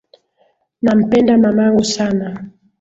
[0.83, 2.49] Nampenda mamangu sana.